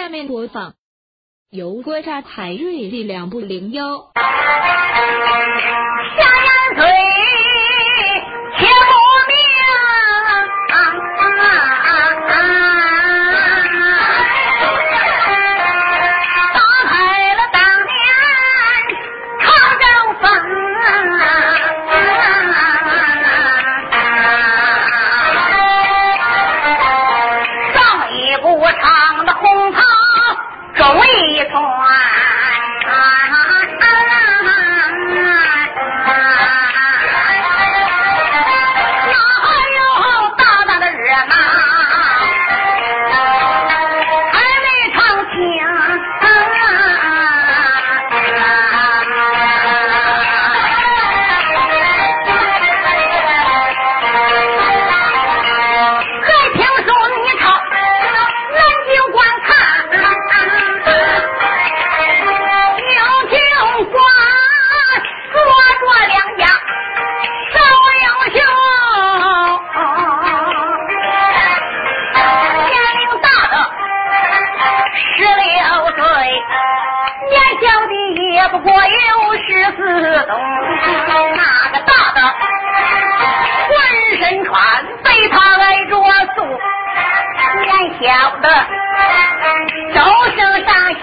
[0.00, 0.76] 下面播放
[1.50, 4.10] 由郭炸海瑞力两部零幺。
[4.14, 4.22] 下
[6.46, 6.86] 眼水，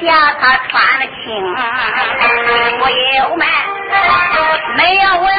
[0.09, 1.25] 他穿的轻，
[2.79, 3.45] 我有买，
[4.77, 5.36] 没有我。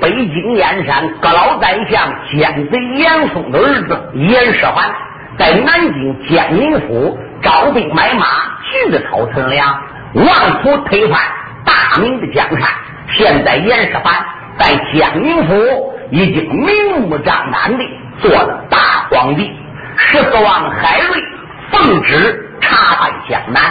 [0.00, 4.90] 北京燕山阁老宰相奸贼严嵩的儿子严世蕃，
[5.38, 8.24] 在南京建宁府招兵买马，
[8.70, 9.82] 聚草屯粮，
[10.14, 11.20] 妄图推翻
[11.66, 12.68] 大明的江山。
[13.12, 14.10] 现在严世蕃
[14.58, 17.84] 在江宁府已经明目张胆的
[18.22, 18.78] 做了大
[19.10, 19.52] 皇帝，
[19.96, 21.22] 十四王海瑞
[21.70, 23.62] 奉旨查办江南，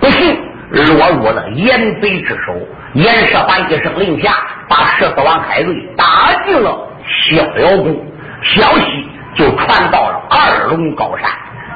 [0.00, 0.36] 不幸
[0.70, 2.52] 落入了严贼之手。
[2.94, 4.32] 严世蕃一声令下，
[4.68, 6.76] 把十四王海瑞打进了
[7.30, 8.04] 逍遥宫，
[8.42, 11.30] 消息就传到了二龙高山。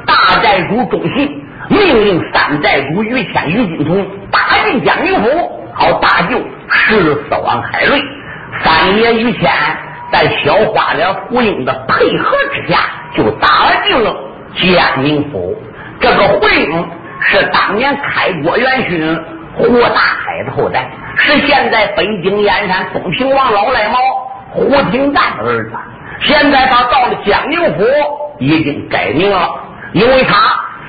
[0.07, 5.29] 大寨主钟信命令三寨主于谦、于金童打进江宁府，
[5.73, 8.03] 好搭救十四王海瑞。
[8.63, 9.51] 三爷于谦
[10.13, 12.81] 在小花脸胡英的配合之下，
[13.15, 13.49] 就打
[13.85, 14.15] 进了
[14.57, 15.57] 江宁府。
[16.01, 16.89] 这个胡英
[17.21, 19.25] 是当年开国元勋
[19.57, 23.99] 胡大海的后代，是现在北京燕山东平王老赖猫
[24.51, 25.73] 胡廷赞的儿子。
[26.21, 27.85] 现在他到了江宁府，
[28.39, 29.49] 已经改名了，
[29.93, 30.35] 因为他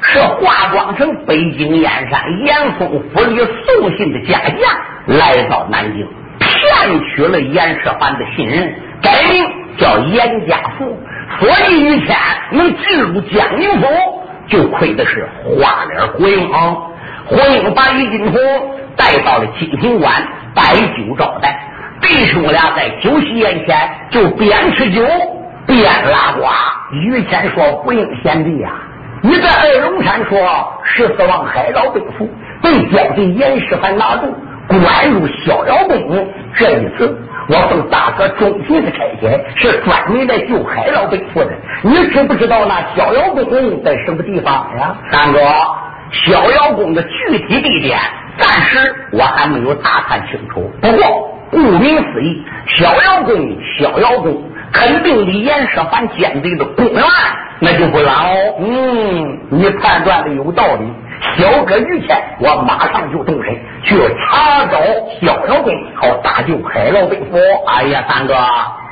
[0.04, 6.08] 是化妆成北京燕山严嵩府里送信的家将，来到南京，
[6.40, 10.98] 骗取了严世蕃的信任，改名叫严家福。
[11.40, 12.18] 所以于谦
[12.52, 13.88] 能进入江宁府，
[14.48, 16.52] 就亏的是花脸胡英
[17.32, 17.38] 啊。
[17.38, 18.40] 胡英把于金童
[18.96, 20.12] 带到了金庭馆，
[20.54, 21.58] 摆酒招待。
[22.02, 25.02] 弟兄俩在酒席宴前就边吃酒
[25.66, 26.48] 边拉呱。
[26.92, 28.72] 于谦说：“胡英贤弟呀、
[29.22, 30.38] 你在二龙山说
[30.84, 32.30] 十四王海老被俘，
[32.62, 34.34] 被交给严世蕃拿住，
[34.68, 36.28] 关入逍遥宫。
[36.56, 37.18] 这一次，
[37.48, 41.52] 我奉大哥忠心的差遣，是专门来救海老被俘的。
[41.84, 43.46] 你知不知道那逍遥宫
[43.84, 44.98] 在什么地方呀？
[45.12, 45.40] 三哥，
[46.12, 48.00] 逍遥宫的具体地点
[48.38, 50.70] 暂时我还没有打探清楚。
[50.82, 57.04] 不过，顾名思义，逍遥宫，逍遥宫肯定离严世蕃奸贼的宫院
[57.60, 58.56] 那就不远哦。
[58.60, 60.92] 嗯，你判断的有道理。
[61.38, 63.54] 小哥于谦，我马上就动身
[63.84, 64.80] 去查找
[65.22, 67.38] 逍遥宫，好搭救海老北府。
[67.68, 68.36] 哎呀，三哥，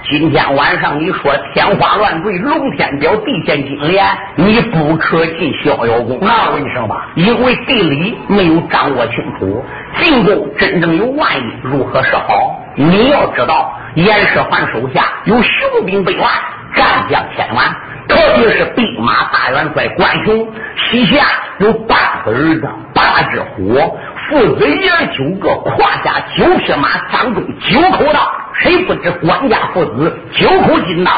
[0.09, 4.05] 今天晚上你说天花乱坠、龙天表、地陷金莲，
[4.35, 6.19] 你不可进逍遥宫。
[6.21, 6.95] 那为什么？
[7.15, 9.63] 因为地理没有掌握清楚，
[9.97, 12.63] 进宫真正有万一，如何是好？
[12.75, 16.29] 你要知道，严世蕃手下有雄兵百万，
[16.75, 17.65] 战将千万，
[18.09, 20.45] 特别是兵马大元帅关雄，
[20.75, 21.25] 膝下
[21.59, 23.75] 有八个儿子，八只虎，
[24.27, 28.19] 父子爷九个，胯下九匹马，掌中九口刀。
[28.61, 31.11] 谁不知关家父子九口金刀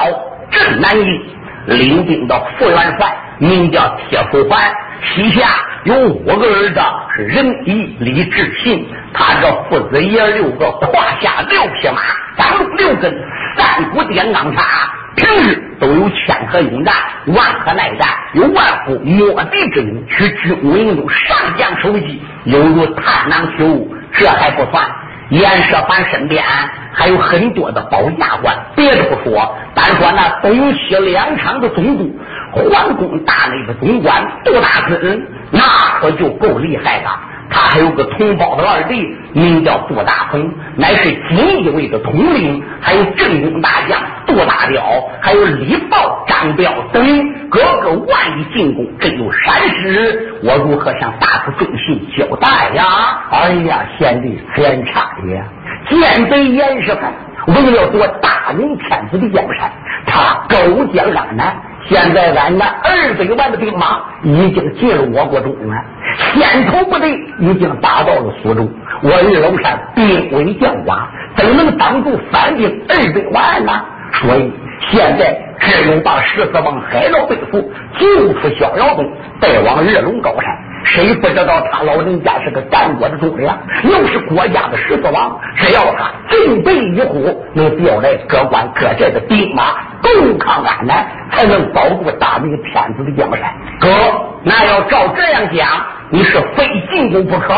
[0.51, 1.21] 镇南京？
[1.67, 4.59] 领兵的副元帅名叫铁福环，
[5.01, 5.47] 膝下
[5.85, 6.81] 有五个儿子，
[7.15, 8.87] 是仁义李志信。
[9.13, 10.91] 他这父子爷六个，胯
[11.21, 12.01] 下六匹马，
[12.35, 13.15] 掌中六根
[13.55, 14.61] 三股电钢叉。
[15.15, 16.93] 平日都有千河勇战，
[17.27, 23.93] 万河耐战，有万夫莫敌之勇，取军武营中上将首级，犹如探囊取物。
[24.13, 24.85] 这还不算，
[25.29, 26.43] 严舍凡身边
[26.93, 28.55] 还有很多的保驾官。
[28.75, 32.13] 别的不说，单说那东西两场的总督，
[32.51, 35.61] 皇宫大内的总管杜大根，那
[35.99, 37.09] 可就够厉害的。
[37.53, 44.81] 他还有个同胞的二弟，名叫杜大鹏，乃是锦衣卫的统领；还有镇宫大将杜大彪，
[45.21, 47.03] 还有李豹、张彪等，
[47.49, 52.85] 个个万一进攻，这有闪失，我如何向大夫忠信交代呀？
[53.29, 55.43] 哎呀，贤弟天差也！
[55.89, 57.11] 奸贼严世蕃
[57.47, 59.69] 为了夺大明天子的江山，
[60.05, 61.53] 他勾结安南。
[61.89, 65.83] 现在俺那二百万的兵马已经进入我国中原，
[66.33, 68.67] 先头部队已经打到了苏州。
[69.03, 73.81] 我二龙山兵危将寡，怎能挡住反兵二百万呢？
[74.13, 74.51] 所以
[74.91, 79.09] 现在只有把十四王海老背负，救出逍遥宗，
[79.39, 80.45] 带往二龙高山。
[80.83, 85.39] 谁不知道他老人家是个战国的忠良，又是国家的十四王？
[85.55, 93.53] 只要他准备一呼，能调来各关各寨的兵马，共抗安南，才能保住大明天子的江山。
[93.79, 93.87] 哥，
[94.43, 95.67] 那要照这样讲，
[96.13, 97.53] 你是非进攻不可。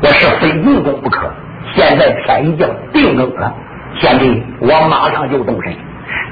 [0.00, 1.30] 我是非进攻不可。
[1.74, 3.52] 现在天已经定更了，
[3.98, 5.70] 贤弟，我马上就动身。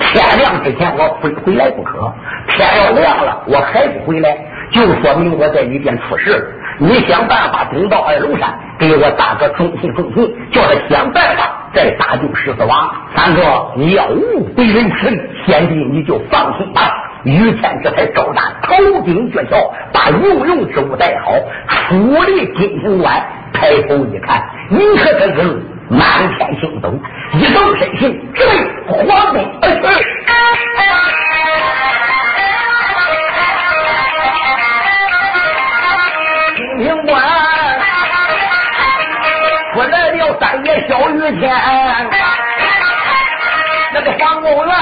[0.01, 2.11] 天亮之前，我非回来不可。
[2.49, 4.39] 天要亮了，我还不回来。
[4.71, 12.91] 就说明我在一边出事，你想办法登到二龙山，给我大哥忠信忠信，叫他想办法再打救十四王。
[13.15, 13.43] 三哥，
[13.77, 16.91] 你要误会人情，贤弟你就放心吧。
[17.27, 21.33] 于谦这才招展头顶鹊桥，把用用之物带好，
[21.67, 23.21] 出离金星关，
[23.53, 26.89] 抬头一看，你可这是满天星斗，
[27.33, 28.45] 一动身形直
[28.87, 29.83] 奔皇宫而去。
[36.79, 37.21] 清官
[39.75, 41.53] 出来了三爷小雨天，
[43.93, 44.73] 那个皇宫院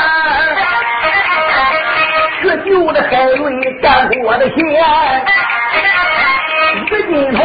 [2.64, 4.56] 救的海瑞干过的险，
[6.74, 7.44] 一进头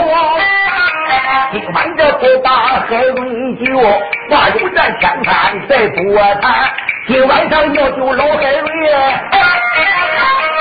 [1.51, 2.50] 今晚这不把
[2.88, 3.66] 海瑞救，
[4.30, 5.33] 挂有战天山
[5.68, 6.00] 再多
[6.42, 6.71] 谈，
[7.07, 8.68] 今晚上要救老海瑞，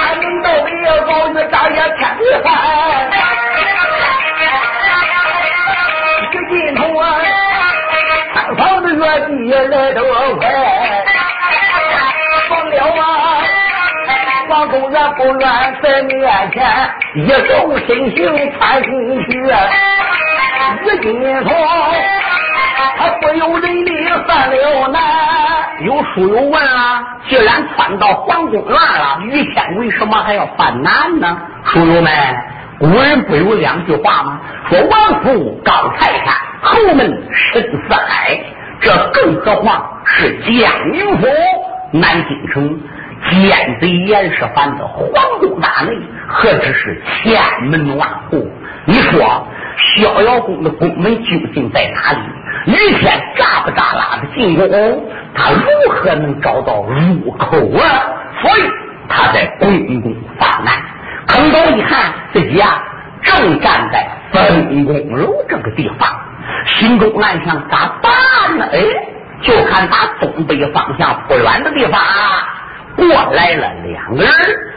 [0.01, 2.49] 俺能到了老岳大爷天地翻。
[6.51, 7.21] 尽头啊，
[8.35, 10.01] 三房的月弟来得
[10.37, 10.47] 快，
[15.17, 15.41] 不愿
[15.83, 16.57] 在面前
[17.17, 18.91] 一动身形窜进
[19.21, 19.27] 去，
[20.85, 21.07] 一进
[21.45, 21.51] 头
[22.97, 25.01] 他不由人力犯了难。
[25.85, 31.39] 有书友问啊，既然窜到皇宫院了，于谦为什么还要犯难呢？
[31.65, 32.13] 书友们。
[32.81, 34.41] 古人不有两句话吗？
[34.69, 38.39] 说王府高泰山，后门深似海。
[38.81, 41.27] 这更何况是江宁府
[41.93, 42.81] 南京城
[43.31, 45.93] 奸贼严世蕃的皇宫大内，
[46.29, 48.51] 何止是千门万户？
[48.87, 49.47] 你说
[49.97, 52.19] 逍遥宫的宫门究竟在哪里？
[52.67, 54.69] 于天扎不扎拉的进宫，
[55.35, 57.83] 他如何能找到入口啊？
[58.43, 58.71] 所以
[59.09, 60.75] 他在宫中发难。
[61.29, 62.83] 坑头一看，自己啊
[63.23, 66.09] 正站在分宫楼这个地方，
[66.67, 68.67] 心中暗想咋办呢？
[68.73, 68.81] 哎，
[69.43, 72.01] 就看他东北方向不远的地方
[72.99, 74.33] 过来了两个人，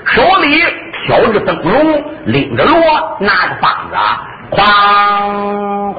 [0.05, 0.63] 手里
[1.07, 2.79] 挑着灯笼，拎着锣，
[3.19, 3.95] 拿着棒子，
[4.51, 4.61] 哐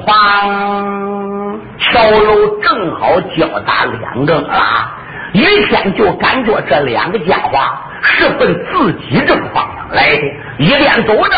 [0.05, 0.07] 哐，
[1.79, 4.89] 敲锣正好脚打两更了。
[5.33, 7.59] 于天就感觉这两个家伙
[8.03, 10.21] 是奔自己这个方向来的，
[10.59, 11.37] 一连走着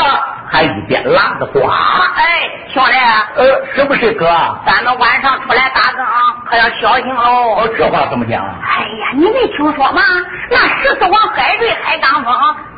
[0.49, 1.59] 还一边拉着呱。
[1.67, 2.91] 哎，兄弟，
[3.35, 4.25] 呃，是不是哥？
[4.65, 6.05] 咱们晚上出来打更
[6.45, 7.55] 可要小心喽。
[7.55, 8.43] 哦，这话怎么讲？
[8.43, 10.01] 哎呀，你没听说吗？
[10.49, 12.33] 那十四王海瑞海当风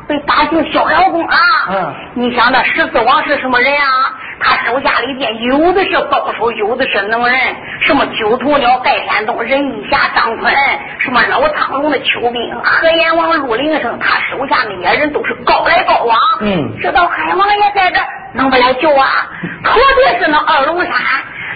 [0.08, 1.38] 被打进逍遥宫啊。
[1.70, 4.14] 嗯，你想那十四王是什么人啊？
[4.40, 7.36] 他手下里边有的是高手，有的是能人，
[7.80, 10.54] 什么九头鸟盖山洞、任义侠张坤，
[11.00, 16.16] 什么老苍龙的邱兵、河阎王陆林生，他手下那些人都是高来高往。
[16.40, 18.00] 嗯，知道海王爷在这，
[18.32, 19.26] 能不来救啊？
[19.64, 20.92] 特别是那二龙山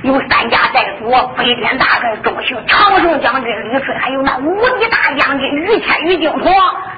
[0.02, 6.52] 有三家寨主，飞天大帅周兴、长胜将军李顺，还有那无敌大将军于谦、于敬同，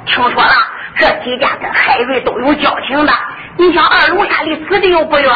[0.06, 0.52] 听说了，
[0.96, 3.12] 这几家跟海瑞都有交情的。
[3.56, 5.30] 你想二龙山离此地又不远，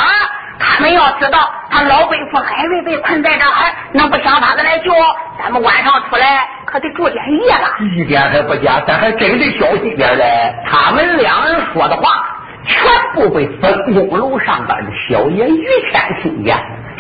[0.59, 4.93] 他们要知道他老背父海瑞被困在这儿，能不想法子来救？
[5.39, 7.69] 咱们晚上出来可得住点夜了。
[7.97, 10.53] 一点还不假，咱还真得小心点嘞。
[10.69, 12.25] 他们两人说的话，
[12.69, 12.79] 全
[13.15, 16.57] 部被分公楼上边的小爷于谦听见，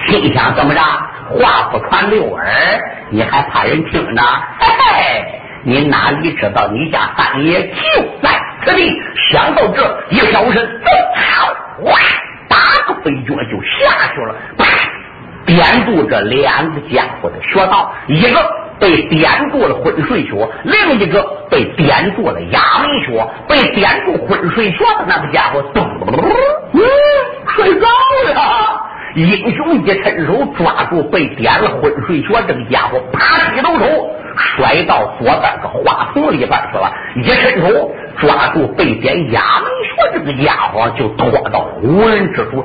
[0.08, 0.80] 心想怎么着？
[1.30, 2.46] 话不传六耳，
[3.10, 4.22] 你还怕人听呢？
[4.58, 5.24] 嘿嘿，
[5.62, 8.30] 你哪里知道你家三爷就在？
[8.64, 11.48] 此地想到这一飘身，走好，
[11.84, 11.92] 哇，
[12.48, 12.56] 打
[12.86, 14.66] 个飞脚就下去了，啪
[15.46, 18.40] 点住这两个家伙的穴道，一个
[18.78, 23.26] 被点住了昏睡穴，另一个被点住了哑门穴。
[23.48, 26.30] 被点住昏睡穴的那个家伙，咚咚咚，
[26.74, 26.80] 嗯，
[27.48, 27.86] 睡着
[28.34, 28.84] 了。
[29.14, 36.92] 英雄一伸手抓住被点了昏睡穴这个家伙，啪一抖手，摔到左边个花丛里边去了。
[37.16, 39.70] 一伸手抓住被点哑门
[40.12, 42.64] 穴这个家伙，就拖到无人之处，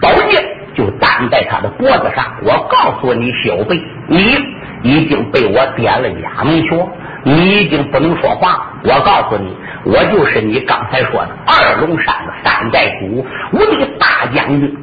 [0.00, 0.42] 刀剑
[0.74, 2.24] 就担在他的脖子上。
[2.44, 4.38] 我告诉你，小辈，你
[4.84, 6.88] 已经被我点了哑门穴，
[7.24, 8.70] 你已经不能说话。
[8.84, 14.76] 我告诉你，我就是你刚才说的二龙山的三代主，无敌大将军。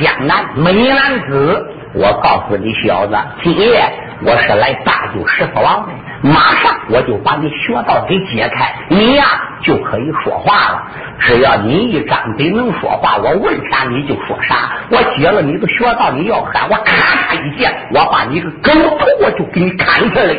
[0.00, 3.80] 江南美男子，我告诉你小子，今夜
[4.22, 5.92] 我是来搭救十四王的，
[6.24, 9.24] 马上我就把你穴道给解开，你呀
[9.62, 10.82] 就可以说话了。
[11.18, 14.72] 只要你一张嘴能说话，我问啥你就说啥。
[14.90, 16.94] 我解了你的穴道，你要喊我咔
[17.28, 20.34] 嚓一剑，我把你个狗头我就给你砍下来。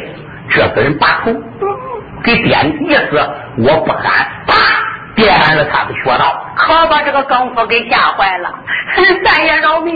[0.49, 1.31] 这个人把头
[2.23, 4.55] 给点意思，我不喊，啪。
[5.15, 8.53] 点了他的穴道，可把这个功夫给吓坏了。
[9.23, 9.95] 三爷饶命，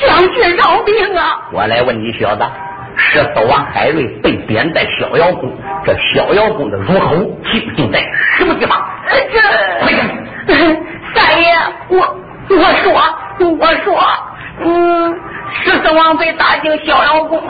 [0.00, 1.48] 将军饶命啊！
[1.50, 2.42] 我来问你小子，
[3.00, 5.50] 十四王海瑞被贬在逍遥宫，
[5.84, 8.00] 这逍遥宫的入口究竟在
[8.36, 8.80] 什么地方？
[10.46, 10.54] 这
[11.14, 11.54] 三爷，
[11.88, 11.98] 我
[12.50, 12.92] 我说
[13.40, 14.00] 我说，
[14.62, 15.18] 嗯，
[15.62, 17.42] 十四王被打进逍遥宫，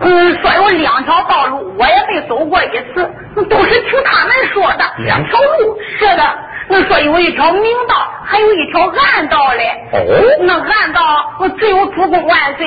[0.00, 3.10] 嗯，说有两条道路，我也没走过一次，
[3.48, 4.84] 都是听他们说的。
[4.98, 5.78] 两条路？
[5.98, 6.22] 是的。
[6.68, 7.94] 那说有一条明道，
[8.24, 9.70] 还有一条暗道嘞。
[9.92, 9.98] 哦，
[10.40, 11.00] 那暗道
[11.60, 12.66] 只有主公万岁。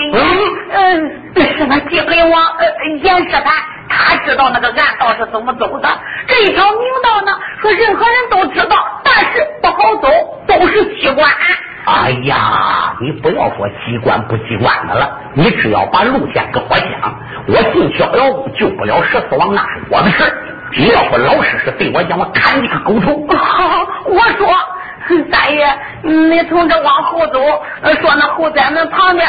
[0.71, 2.65] 嗯，是那地雷王呃
[3.01, 3.43] 严世蕃，
[3.89, 5.89] 他知道那个暗道是怎么走的。
[6.27, 10.09] 这一条明道呢，说任何人都知道，但是不好走，
[10.47, 11.29] 都是机关。
[11.85, 17.15] 哎呀，你不要说机关不机关的了，你只要把路线跟我讲，
[17.47, 20.31] 我进逍遥宫救不了十四王，那是我的事。
[20.77, 23.11] 你要不老实实对我讲，我砍你个狗头！
[24.05, 24.47] 我说，
[25.31, 25.67] 三爷，
[26.03, 27.39] 你从这往后走，
[28.01, 29.27] 说那后宅门旁边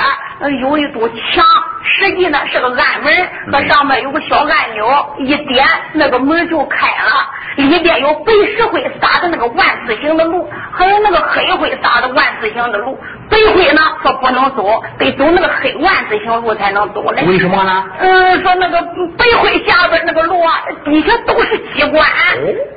[0.61, 1.45] 有一堵墙，
[1.83, 7.31] 实际呢是个暗门，和上面有个小按钮，一点那个门就开了。
[7.57, 12.99] 里边有白石灰撒的那个万字形的路，还有那个黑灰撒的万字形的路。
[13.31, 17.25] 白灰呢说不能走，得走那个黑万字形路才能走嘞。
[17.25, 17.85] 为什么呢？
[18.01, 18.83] 嗯，说那个
[19.17, 22.05] 白灰下边那个路啊，底下都是机关。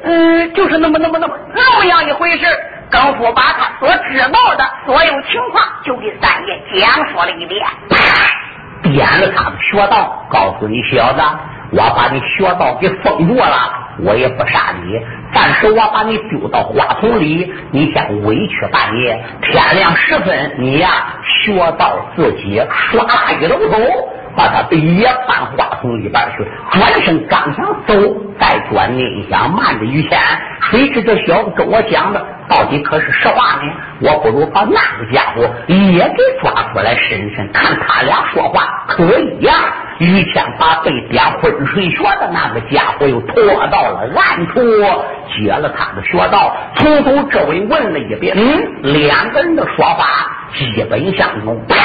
[0.03, 2.45] 嗯，就是那么那么那么那么样一回事。
[2.91, 7.59] 更夫把他所知道的所有情况，就给三爷讲说了一遍。
[8.83, 11.19] 点了他的穴道，告诉你小子，
[11.75, 13.79] 我把你穴道给封住了。
[13.99, 14.99] 我也不杀你，
[15.31, 20.89] 但是我把你丢到花丛里，你先委屈半夜，天亮时分，你呀
[21.45, 23.77] 学到自己，唰啦一抖头，
[24.35, 26.43] 把他也搬花丛里边去。
[26.71, 27.93] 转身刚想走，
[28.39, 30.19] 再转念一想，慢着于谦，
[30.71, 33.71] 谁知这小子跟我讲的到底可是实话呢？
[34.01, 39.53] 我不如把那个家伙也给抓出来审审，看他俩说话可以呀。
[39.99, 44.59] 于谦把被点昏睡穴的那个家伙又拖到了暗处，
[45.35, 48.35] 解了他的穴道，从头至尾问了一遍。
[48.37, 50.05] 嗯，两个人的说法
[50.55, 51.65] 基本相同。
[51.67, 51.75] 啪，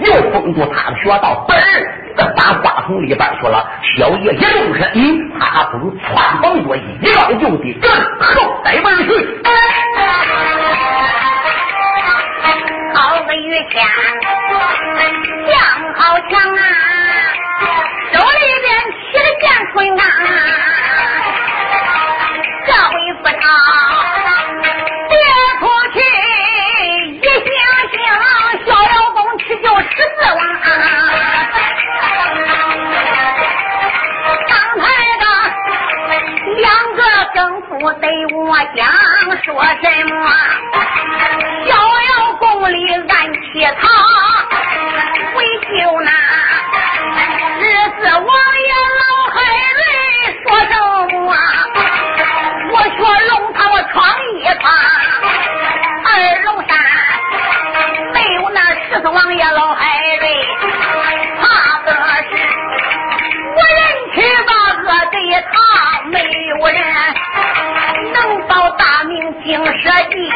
[0.00, 3.68] 又封住他的穴道，嘣儿打花筒里边去了。
[3.96, 9.08] 小叶一动身，嗯，他还不如窜蹦过去一高就地，跟后带门去。
[12.94, 13.86] 好个于谦，
[15.46, 16.87] 将好强啊！
[18.12, 20.00] 手里边提了剑捆刚，
[22.66, 23.34] 这回不成，
[25.08, 25.12] 别
[25.58, 25.62] 出
[25.92, 25.96] 去
[27.16, 27.48] 一想
[27.92, 27.96] 想，
[28.66, 29.86] 逍遥宫去就十
[30.16, 30.40] 四王。
[34.48, 34.82] 刚才
[35.18, 35.24] 的
[36.56, 36.98] 两个
[37.34, 37.68] 更夫
[38.00, 38.36] 对我
[38.74, 38.78] 讲
[39.44, 39.46] 说
[39.82, 39.84] 什
[40.14, 40.18] 么？
[41.66, 43.46] 逍遥宫里暗起
[43.80, 43.82] 草，
[45.36, 46.10] 为救那。
[48.08, 48.30] 这王爷
[48.96, 49.36] 老海
[49.76, 49.82] 瑞
[50.42, 50.72] 说什
[51.18, 51.28] 么？
[51.30, 51.36] 啊？
[52.72, 52.96] 我学
[53.28, 53.96] 龙他我闯
[54.32, 54.72] 一闯，
[56.06, 56.08] 二
[56.42, 56.70] 龙山
[58.14, 59.82] 没有那十四王爷老海
[60.20, 60.24] 瑞，
[61.38, 61.44] 怕
[61.84, 61.92] 的
[62.30, 62.32] 是
[63.54, 63.78] 我人
[64.14, 64.50] 去把
[64.90, 65.14] 恶对
[65.52, 66.80] 他，没有人
[68.14, 68.16] 能
[68.48, 70.32] 保大明经社稷。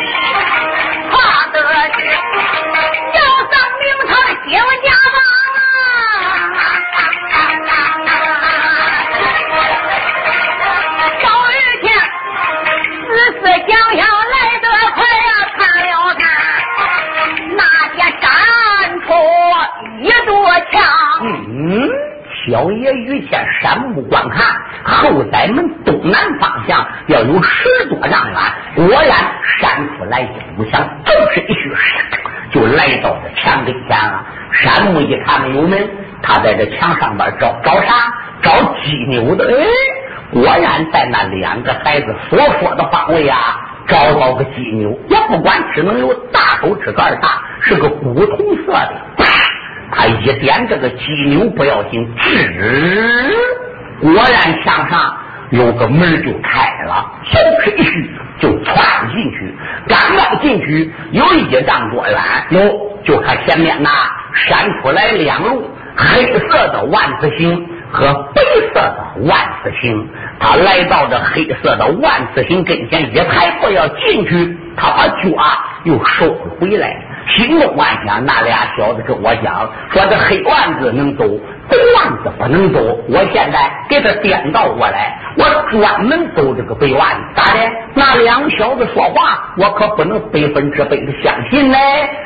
[36.53, 38.13] 在这墙上边找找啥？
[38.43, 38.51] 找
[38.83, 39.47] 鸡牛的。
[39.49, 39.65] 哎，
[40.33, 43.39] 果然在那两个孩子所说的方位啊，
[43.87, 48.93] 找到个鸡牛，也不管只能有大手指盖大，是个古铜色的。
[49.93, 53.33] 他一点这个鸡牛不要紧，吱，
[54.01, 55.17] 果然墙上
[55.51, 58.77] 有个门就开了，就是一虚就窜
[59.15, 59.55] 进去。
[59.87, 62.19] 刚刚进去有一丈多远，
[62.51, 63.91] 哟，就看前面那
[64.35, 70.09] 闪出来两路黑色的万字星和白色的万字星。
[70.39, 75.31] 他来到这黑色的万字星跟前，一抬步要进去，他把脚
[75.85, 76.97] 又收了回来。
[77.29, 81.25] 心中暗想：那俩小子跟我讲说，这黑万子能走，
[81.73, 82.81] 白腕子不能走。
[83.09, 87.23] 我现在给他颠倒过来，我专门走这个白腕子。
[87.35, 87.61] 咋的？
[87.95, 91.79] 那两小子说话，我可不能百分之百的相信呢。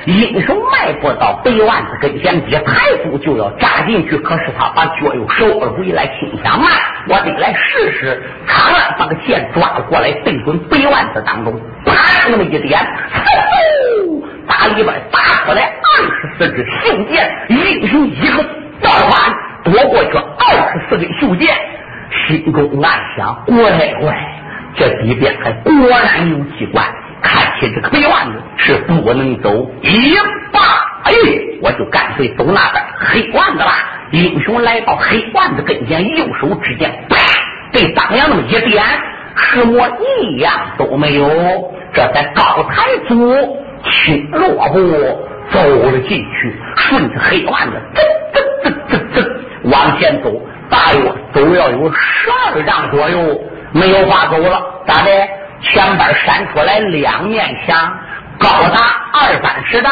[0.06, 6.72] 英雄迈步到白腕子跟前，一抬步就要扎进去，可是他把脚又收了回来，心想：慢，
[7.08, 8.20] 我得来试试。
[8.48, 11.94] 长按把个剑抓过来，对准白腕子当中，啪，
[12.28, 12.80] 那么一点。
[13.14, 18.44] 嗖打里边打出来二十四支袖剑，英雄一个
[18.80, 19.34] 倒翻
[19.64, 21.54] 躲过去二十四根袖剑，
[22.26, 24.16] 心中暗想：乖乖，
[24.76, 26.84] 这里边还果然有机关。
[27.22, 30.14] 看起这个黑腕子是不能走，一
[30.52, 30.60] 罢，
[31.04, 31.12] 哎，
[31.62, 33.72] 我就干脆走那边黑腕子了。
[34.12, 37.16] 英雄来到黑腕子跟前，右手指尖，啪，
[37.72, 38.84] 对当阳那么一点，
[39.36, 41.28] 什么异样都没有。
[41.92, 43.62] 这才高抬足。
[43.88, 44.80] 轻落步
[45.52, 48.00] 走了进去，顺着黑腕子噔
[48.34, 48.42] 噔
[48.96, 49.26] 噔噔噔
[49.64, 50.32] 往前走，
[50.70, 51.00] 大约
[51.32, 53.40] 走要有十二丈左右，
[53.72, 54.62] 没有法走了。
[54.86, 55.10] 咋的？
[55.62, 57.92] 前边闪出来两面墙，
[58.38, 58.76] 高达
[59.12, 59.90] 二三十丈，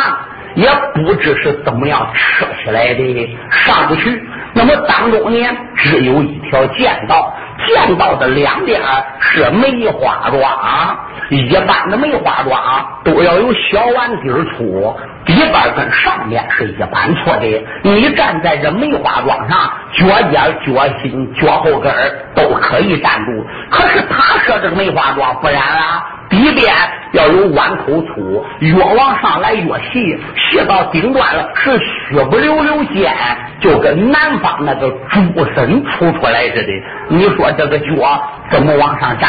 [0.54, 4.22] 也不知是怎么样撤起来的，上不去。
[4.52, 7.34] 那么当中呢，只有一条剑道，
[7.66, 8.80] 见到的两边
[9.20, 10.98] 是梅花桩。
[11.30, 12.60] 一般的梅花桩
[13.04, 17.64] 都要有小碗底儿粗，底边跟上面是一般粗的。
[17.82, 20.32] 你站在这梅花桩上，脚尖、
[20.66, 21.92] 脚心、脚后跟
[22.34, 23.46] 都可以站住。
[23.70, 26.10] 可是他说这个梅花桩不然啊。
[26.30, 26.74] 底边
[27.12, 33.14] 要有碗口粗，越往上来越细，细到顶端了是血不溜溜尖，
[33.60, 35.20] 就跟南方那个猪
[35.54, 36.72] 身出出来似的。
[37.08, 37.86] 你说我这个脚
[38.50, 39.28] 怎么往上扎？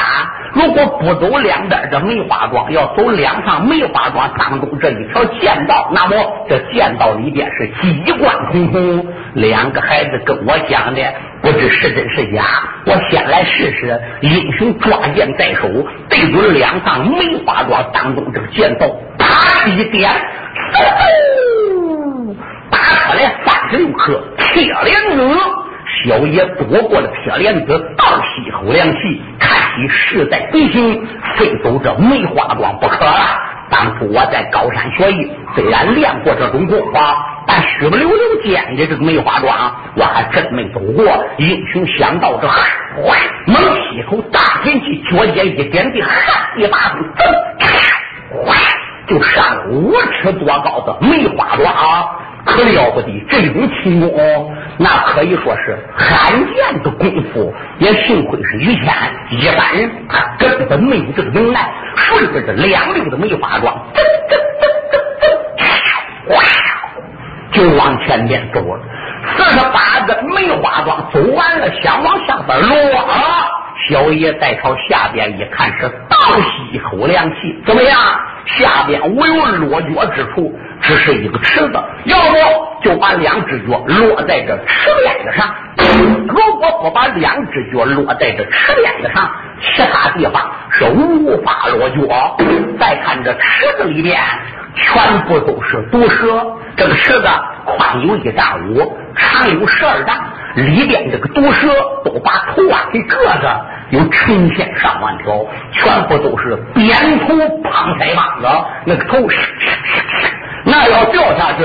[0.53, 6.15] 如果不走两边这梅花桩，要走两趟梅花桩当中这一条剑道，那么
[6.47, 9.05] 这剑道里边是机关重重。
[9.33, 11.01] 两个孩子跟我讲的，
[11.41, 12.45] 不知是真是假。
[12.85, 15.67] 我先来试试，英雄抓剑在手，
[16.09, 20.09] 对准两趟梅花桩当中这个剑道，啪一点，
[20.71, 22.33] 嗖
[22.71, 24.23] 打出来三十六颗
[24.53, 25.37] 铁莲子。
[26.05, 33.39] 小爷躲过了铁链子，倒吸一口凉气，看起势在必行，非走这梅花桩不可了。
[33.69, 37.31] 当初我在高山学艺，虽然练过这种功法。
[37.47, 41.05] 但虚不溜溜见的这个梅花桩，我还真没走过。
[41.37, 43.15] 英雄想到这，哗，
[43.45, 46.09] 猛吸口大仙气，脚尖一点地，哈，
[46.57, 46.95] 一把手，
[48.41, 48.51] 噌，
[49.07, 52.09] 就上了五尺多高的梅花桩啊，
[52.45, 53.25] 可了不得！
[53.27, 57.53] 这种轻功，那可以说是罕见的功夫。
[57.79, 58.93] 也幸亏是于谦，
[59.31, 61.69] 一般人他根本没有这个能耐。
[61.95, 64.95] 顺着这两溜的梅花桩，噌噌噌噌
[66.29, 66.43] 噌，哗。
[67.51, 68.81] 就往前边走了，
[69.35, 72.75] 四十八根梅花桩走完了，想往下边落。
[73.87, 77.61] 小爷再朝下边一看，是倒吸一口凉气。
[77.65, 77.97] 怎么样？
[78.45, 81.83] 下边无有落脚之处，只是一个池子。
[82.05, 82.35] 要不
[82.83, 85.53] 就把两只脚落在这池边子上。
[86.27, 92.37] 如果不把两只脚落在这池边子上，其他地方是无法落脚。
[92.79, 94.19] 再看这池子里边。
[94.77, 96.45] 全部都是毒蛇，
[96.75, 97.25] 这个池子
[97.63, 100.17] 宽有一丈五，长有十二丈，
[100.55, 101.69] 里边这个毒蛇
[102.03, 108.47] 都把头啊给割着，有成千上万条，全部都是扁头胖腮帮子，
[108.85, 109.27] 那个头，
[110.65, 111.63] 那要掉下去，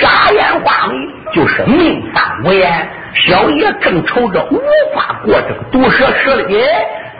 [0.00, 0.94] 眨眼画眉
[1.32, 2.88] 就是命丧无言。
[3.14, 4.60] 小爷正愁着无
[4.94, 6.62] 法过这个毒蛇池里，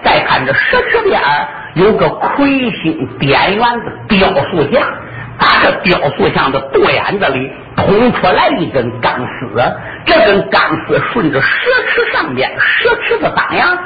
[0.05, 1.21] 再看这石池边
[1.75, 4.83] 有个魁星点圆的雕塑像，
[5.39, 9.63] 打这雕塑像的肚眼子里捅出来一根钢丝，
[10.05, 13.77] 这根钢丝顺着石池上边石池的当阳。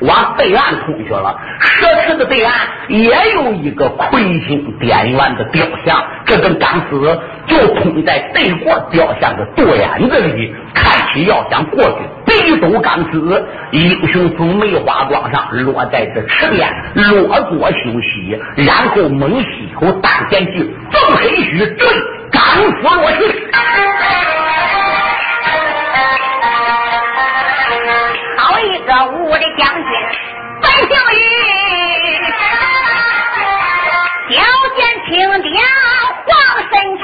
[0.00, 2.54] 往对岸通去了，蛇池的对岸
[2.88, 13.44] 也有一个魁星点圆的雕像，这根钢丝就通在对过雕像的肚眼子里，看起要想过去，必走钢丝。
[13.72, 21.88] 英雄从梅花桩上落在这池边，落座休息，然后猛吸口丹田气，纵身虚坠，
[22.30, 24.35] 钢丝落去。
[28.86, 29.84] 这武的将军
[30.62, 31.18] 本姓于，
[34.30, 34.36] 脚
[34.76, 35.10] 见青
[35.42, 35.52] 点
[36.24, 36.30] 黄
[36.70, 37.02] 身躯，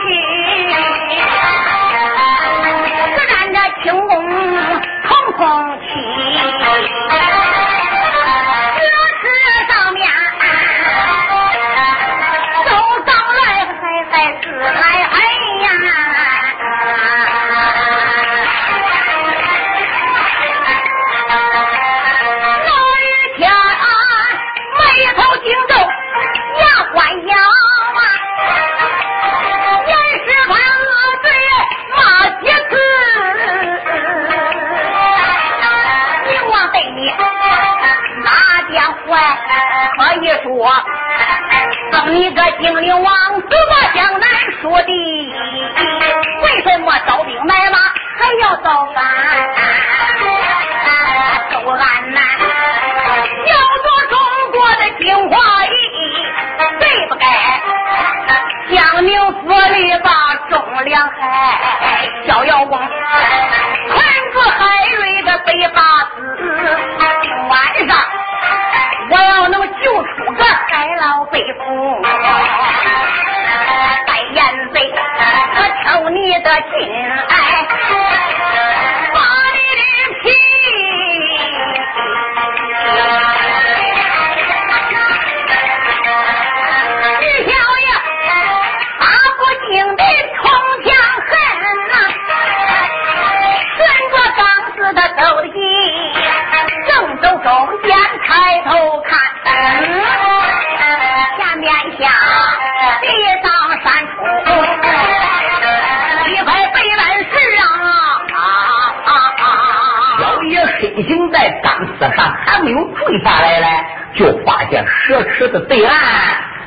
[111.02, 113.66] 已经在钢丝上还没有坠下来嘞，
[114.14, 115.96] 就发现蛇池的对岸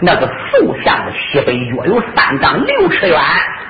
[0.02, 3.17] 那个竖向的西北约有三丈六尺远，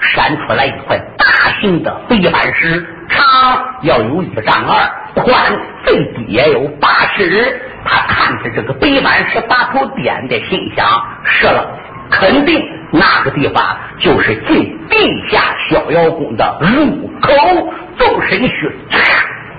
[0.01, 5.35] 闪出来一块大型的白板石，长要有一丈二，宽
[5.85, 7.61] 最低也有八尺。
[7.85, 10.87] 他看着这个白板石把头点的，心想：
[11.25, 11.67] 是了，
[12.09, 12.59] 肯定
[12.91, 17.31] 那个地方就是进地下逍遥宫的入口。
[17.97, 18.75] 纵身去，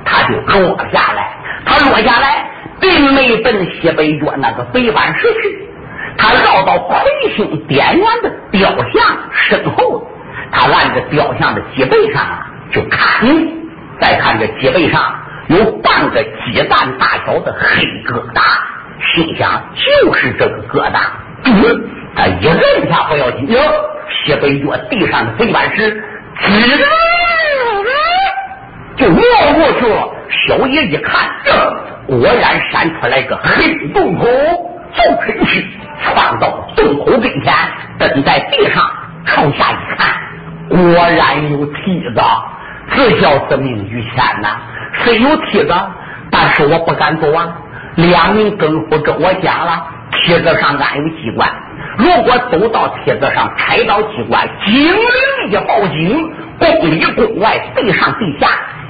[0.07, 1.37] 他就落下来。
[1.67, 2.49] 他落下来，
[2.81, 5.69] 并没奔西北角那个白板石去，
[6.17, 6.97] 他绕到魁
[7.37, 10.07] 星点圆的雕像身后。
[10.53, 13.27] 他按着雕像的脊背上啊就看，
[14.01, 15.13] 再看这脊背上。
[15.49, 18.41] 有半个鸡蛋大小的黑疙瘩，
[19.15, 20.99] 心想就是这个疙瘩。
[22.17, 23.61] 他一摁下不要紧，哟，
[24.25, 26.03] 西北角地上的黑板石，
[26.41, 26.85] 吱
[28.97, 29.21] 就摸
[29.55, 30.09] 过去了。
[30.49, 31.53] 小爷一看，这
[32.07, 34.27] 果然闪出来个黑洞口，
[34.95, 35.67] 就身去
[36.03, 37.55] 窜到洞口跟前，
[37.99, 38.91] 蹲在地上
[39.25, 40.15] 朝下一看，
[40.69, 42.21] 果然有梯子，
[42.95, 44.57] 这叫自命于天呐！
[45.05, 45.75] 虽有梯子，
[46.31, 47.57] 但是我不敢走啊！
[47.97, 51.49] 两名跟夫跟我讲了，梯子上安有机关，
[51.99, 54.93] 如果走到梯子上拆到机关，警铃
[55.51, 58.49] 一报警，宫里宫外地上地下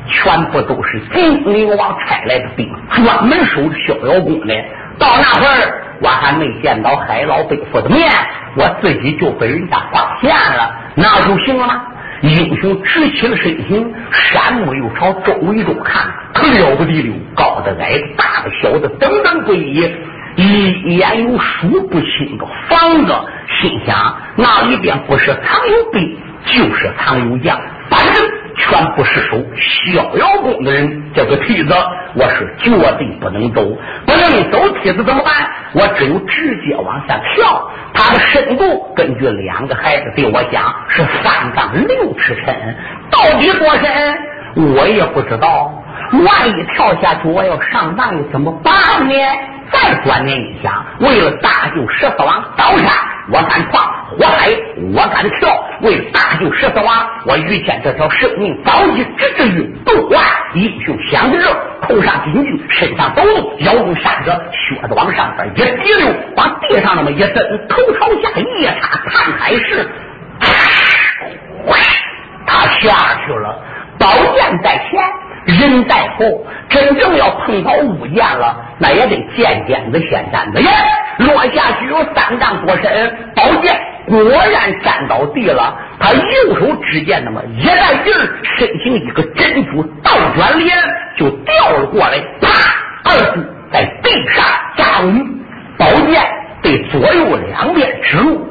[0.08, 2.70] 全部都是金陵王差来的兵，
[3.04, 4.54] 专门守逍遥宫的。
[4.98, 8.10] 到那会儿，我还没见到海老背负的面，
[8.56, 11.82] 我自己就被人家发现了，那就行了吗？
[12.22, 19.86] 英雄直起了身形，山目又朝周围中看，可了不得了，高的矮的，大的小的，等等不一，
[20.36, 23.14] 一眼有数不清的房子。
[23.60, 28.24] 心想那里边不是藏有兵，就是藏有将，反正
[28.56, 29.36] 全部失手，
[29.92, 31.74] 逍遥宫的人这个梯子，
[32.14, 33.62] 我是绝对不能走，
[34.06, 35.34] 不能走梯子怎么办？
[35.74, 37.70] 我只有直接往下跳。
[37.94, 42.76] 它的深度，根据两个孩子对我讲是三丈六尺深，
[43.10, 44.18] 到底多深
[44.76, 45.72] 我也不知道。
[46.12, 48.72] 万一跳下去，我要上当又怎么办
[49.08, 49.14] 呢？
[49.70, 52.88] 再转念一想，为了搭救十四王刀山，
[53.28, 54.50] 我敢闯火海，
[54.94, 55.64] 我敢跳。
[55.82, 60.18] 为了搭救十四娃，我遇见这条生命早已置之于度外。
[60.54, 61.42] 英雄相知，
[61.82, 69.88] 头上金具，身上抖动，腰中闪着靴子往上边一提溜，往地上那么一蹬，头朝下一插，探海时，
[72.46, 73.58] 他下去了，
[74.06, 75.02] 宝剑在前。
[75.46, 80.60] 人在后，真正要碰到物件了，那也得见尖子先站子。
[80.60, 80.68] 耶，
[81.18, 83.72] 落下去有三丈多深，宝剑
[84.08, 85.72] 果然站到地了。
[86.00, 90.76] 他右手指尖那么一带劲儿，身形一个珍珠倒转脸
[91.16, 92.48] 就掉了过来，啪，
[93.04, 93.40] 二步
[93.72, 94.44] 在地上
[94.76, 95.24] 扎稳，
[95.78, 96.20] 宝剑
[96.60, 98.45] 对左右两边指路。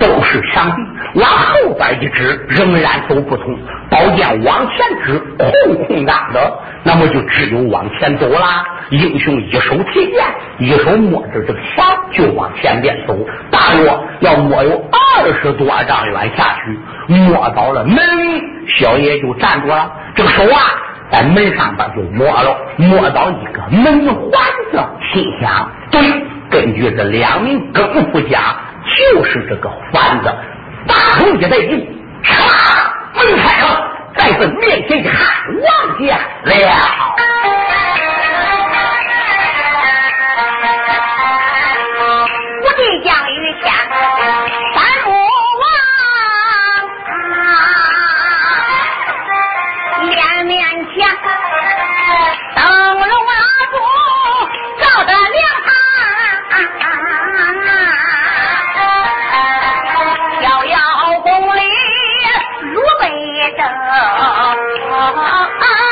[0.00, 3.56] 都是上帝，往后边一指仍然走不通。
[3.90, 8.64] 宝剑往前指，空空荡的，那么就只有往前走啦。
[8.88, 10.24] 英雄一手提剑，
[10.58, 13.14] 一手摸着这个墙，就往前边走。
[13.50, 16.78] 大约要摸有二十多丈远下去，
[17.14, 17.98] 摸到了门，
[18.78, 19.92] 小爷就站住了。
[20.14, 20.58] 这个手啊，
[21.12, 24.32] 在门上边就摸了，摸到一个门环
[24.72, 24.82] 子，
[25.12, 26.00] 心想：对，
[26.48, 28.38] 根据这两名更夫家。
[29.00, 30.30] 就是这个环子，
[30.86, 31.70] 大头一带劲，
[32.22, 32.28] 唰，
[33.14, 33.66] 门开了，
[34.14, 35.14] 在他面前一看，
[35.48, 36.20] 望见了。
[64.00, 65.89] 啊啊啊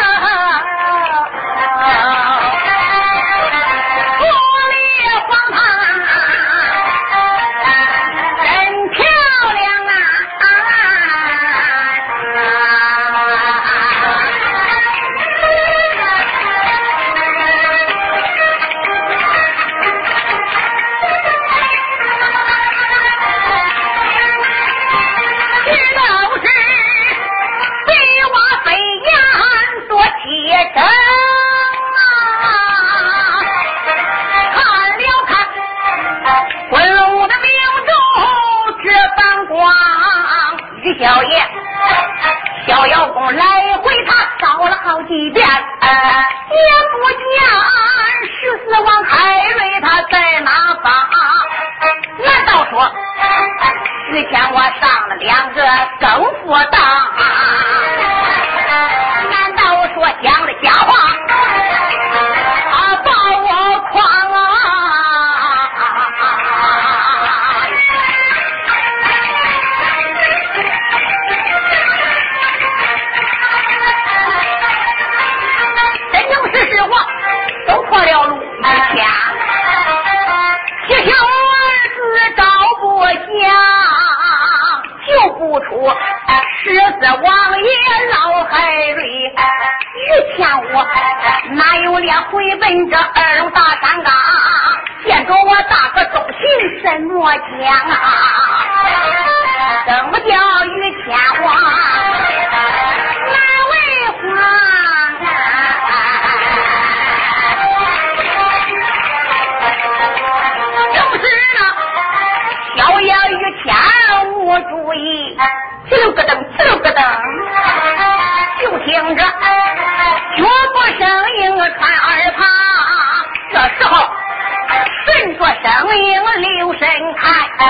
[127.61, 127.64] 哦，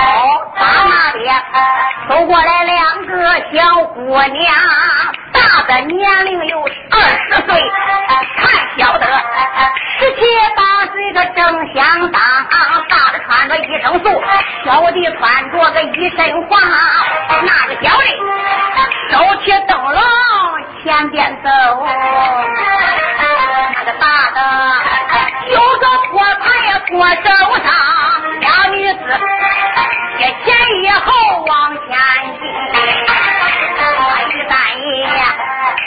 [0.55, 1.35] 他那边
[2.07, 3.11] 走过来两个
[3.51, 4.53] 小姑娘，
[5.33, 7.49] 大的年龄有二十岁，
[8.37, 8.41] 看
[8.77, 9.05] 小的
[9.99, 10.21] 十七
[10.55, 12.21] 八岁的正相当，
[12.87, 14.05] 大的穿着一身素，
[14.63, 16.61] 小的穿着个一身黄，
[17.41, 18.03] 那个小的
[19.11, 20.01] 手提灯笼
[20.83, 21.49] 前边走，
[23.17, 24.37] 那个大的
[25.51, 26.39] 有个托盘
[26.87, 27.27] 托手
[27.63, 27.67] 上，
[28.69, 28.99] 女子，
[30.19, 31.11] 也前一后
[31.47, 31.53] 往
[31.87, 31.97] 前
[32.39, 32.41] 进。
[34.81, 35.25] 一爷呀，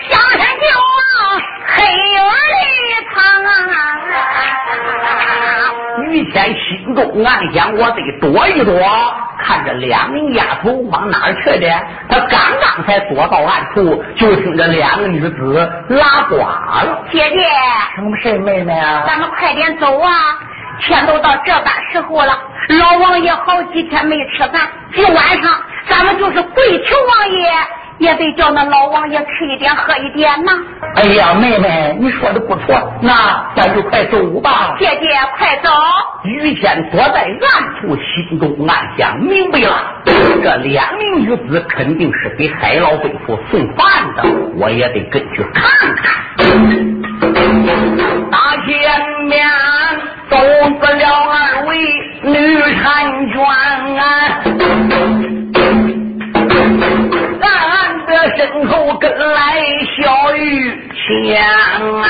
[0.08, 1.72] 想山就往黑
[2.18, 2.64] 暗里
[3.14, 3.16] 藏。
[6.10, 8.72] 于谦心中暗想：我得躲一躲。
[9.38, 11.66] 看着两名丫头往哪儿去的？
[12.08, 15.28] 他刚刚才躲到暗处，就听着两个女子
[15.88, 17.02] 拉呱了。
[17.10, 17.48] 姐姐，
[17.96, 19.02] 什么事，妹妹啊？
[19.06, 20.12] 咱们快点走啊！
[20.86, 22.38] 天都到这般时候了，
[22.80, 27.50] 老王爷好几天没吃饭，今晚上咱们就是跪求王爷。
[27.98, 30.50] 也得叫那老王爷吃一点喝一点呐。
[30.96, 34.74] 哎呀，妹妹，你说的不错，那咱就快走吧。
[34.76, 35.70] 姐姐，快走！
[36.24, 39.76] 于谦躲在暗处，心中暗想：明白了，
[40.42, 44.24] 这两名女子肯定是给海老贵妇送饭的，
[44.56, 46.06] 我也得跟去看看。
[48.32, 49.46] 大前面
[50.32, 50.38] 走
[50.80, 51.34] 死了二
[51.66, 51.76] 位
[52.22, 52.32] 女
[52.80, 52.82] 婵
[53.32, 53.36] 娟。
[58.36, 59.36] 身后跟来
[59.96, 60.40] 小玉
[60.94, 61.36] 香
[62.00, 62.04] 啊，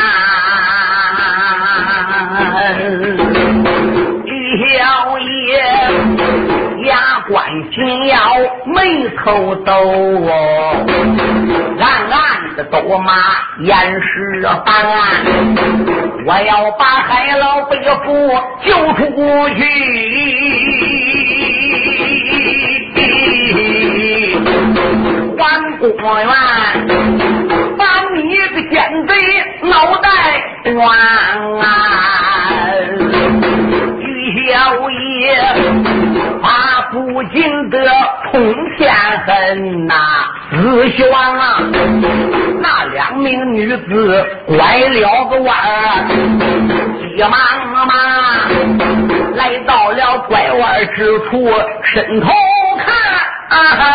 [4.24, 4.30] 玉
[4.76, 5.20] 小爷
[6.86, 6.90] 牙
[7.28, 7.34] 关
[7.70, 8.14] 紧咬，
[8.66, 10.30] 眉头皱哦，
[11.80, 11.84] 暗
[12.52, 13.12] 暗的抖骂
[13.60, 14.52] 严世蕃，
[16.26, 18.30] 我要把海老伯父
[18.64, 19.60] 救出去。
[25.38, 25.40] 官
[26.24, 26.28] 员，
[27.78, 27.84] 把
[28.14, 28.18] 你
[28.54, 29.10] 的奸贼
[29.62, 30.08] 脑袋
[30.74, 30.80] 弯
[31.58, 31.64] 啊！
[33.98, 34.06] 于
[34.52, 34.54] 小
[34.90, 35.00] 爷，
[36.40, 36.48] 把
[36.92, 37.78] 不禁的
[38.30, 38.94] 通天
[39.26, 39.94] 恨呐！
[40.50, 41.58] 四希望啊，
[42.60, 45.56] 那两名女子拐了个弯，
[47.16, 47.88] 急忙忙
[49.34, 51.50] 来到了拐弯之处，
[51.82, 52.28] 伸头
[52.84, 52.94] 看。
[53.48, 53.88] 啊啊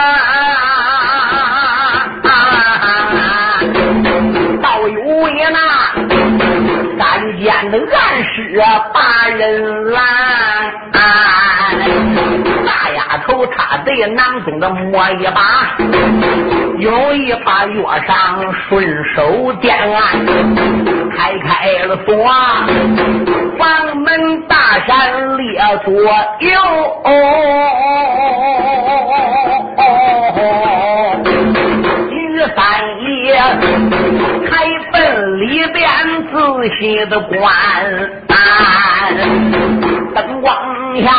[7.39, 8.59] 见的暗示
[8.93, 10.03] 把人拦，
[13.45, 15.77] 大丫头她对囊中的摸一把，
[16.79, 20.25] 有一把钥上顺手点按，
[21.15, 22.25] 开开了锁，
[23.57, 24.55] 房门大
[24.87, 25.91] 闪列左
[26.39, 26.49] 右，
[32.09, 32.57] 女三
[33.03, 33.07] 爷。
[35.39, 35.87] 里边
[36.31, 36.35] 仔
[36.79, 37.39] 细的观，
[40.13, 40.55] 灯光
[41.01, 41.11] 下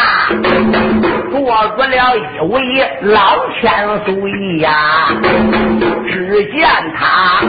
[1.38, 1.46] 坐
[1.76, 2.58] 着了一位
[3.02, 5.06] 老千岁呀，
[6.10, 7.40] 只见他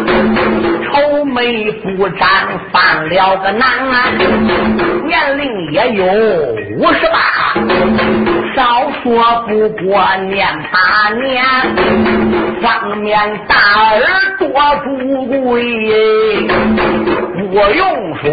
[0.85, 2.27] 愁眉不展，
[2.71, 4.03] 犯了个难，啊
[5.05, 6.03] 年龄也有
[6.77, 7.19] 五十八。
[8.55, 11.43] 少说不过年八年，
[12.61, 13.17] 上面
[13.47, 13.55] 大
[13.91, 14.49] 耳朵
[14.83, 15.63] 富贵，
[17.37, 18.27] 不用说，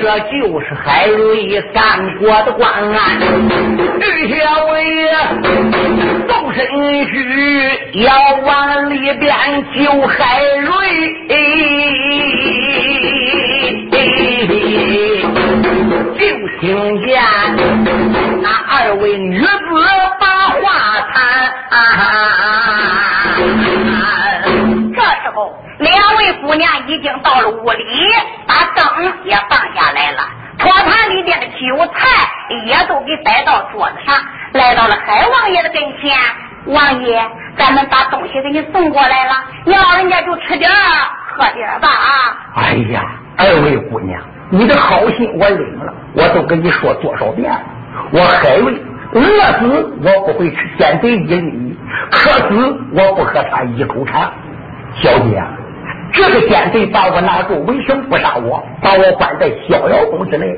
[0.00, 2.94] 这就是海瑞干过的官案。
[4.00, 4.72] 玉小伟
[6.28, 6.66] 纵身
[7.06, 7.12] 去
[8.04, 8.12] 要
[8.44, 9.34] 往里边
[9.74, 10.70] 救海瑞，
[16.18, 16.20] 就
[16.60, 16.62] 听
[17.06, 17.22] 见
[18.42, 18.64] 那。
[18.76, 19.46] 二位女子
[20.20, 20.62] 把话
[21.12, 21.14] 谈，
[24.94, 25.36] 这时候
[25.78, 27.84] 两位姑娘已经到了屋里，
[28.46, 28.84] 把灯
[29.24, 32.28] 也放下来了，托盘里边的酒菜
[32.66, 34.14] 也都给摆到桌子上，
[34.52, 36.18] 来到了海王爷的跟前。
[36.66, 37.22] 王爷，
[37.56, 39.32] 咱们把东西给你送过来了，
[39.64, 40.70] 你老人家就吃点
[41.36, 42.36] 喝点吧啊！
[42.56, 43.04] 哎呀，
[43.36, 47.60] 二位姑娘，你的好心我领了，我都跟你说多少遍了。
[48.12, 48.72] 我海瑞
[49.12, 49.20] 饿
[49.58, 51.76] 死我不会吃减肥一缕，
[52.10, 54.32] 渴死我不喝他一口茶。
[54.94, 55.42] 小姐，
[56.12, 58.64] 这个奸贼把我拿住，为什么不杀我？
[58.80, 60.56] 把我关在逍遥宫之内，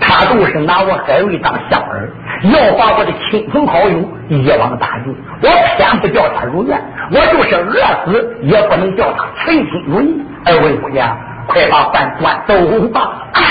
[0.00, 2.10] 他都是拿我海瑞当香儿，
[2.44, 5.14] 要把我的亲朋好友一网打尽。
[5.42, 6.78] 我偏不叫他如愿，
[7.10, 7.74] 我就是饿
[8.04, 10.22] 死也不能叫他存心如意。
[10.44, 11.16] 二位姑娘，
[11.46, 13.26] 快把饭端走吧。
[13.32, 13.42] 哎，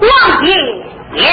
[0.00, 0.52] 王爷
[1.22, 1.30] 呀！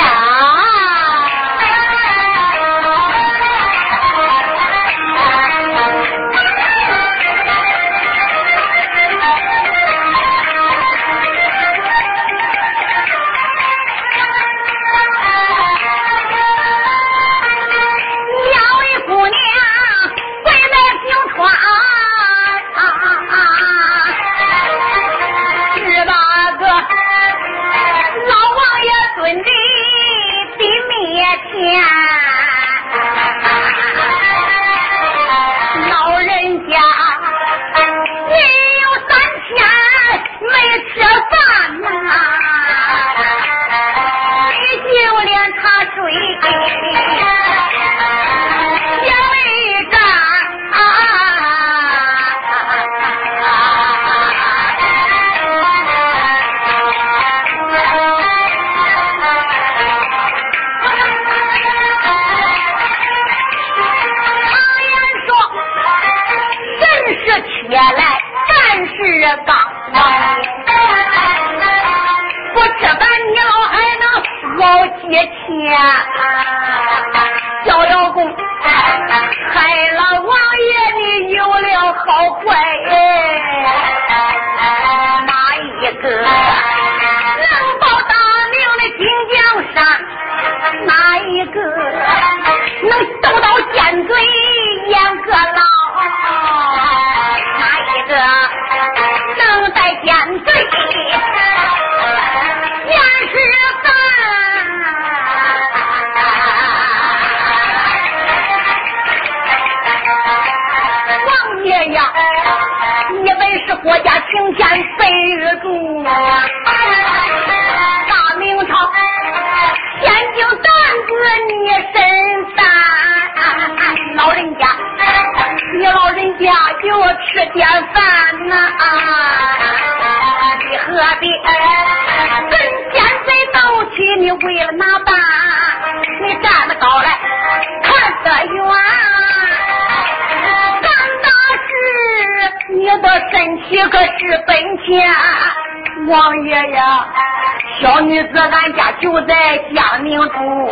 [148.50, 150.72] 俺家就在江宁住，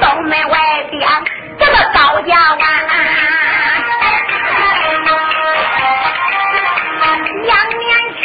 [0.00, 0.58] 东门外
[0.90, 1.08] 边
[1.58, 2.60] 这个高家湾。
[7.44, 7.80] 两年
[8.14, 8.22] 前，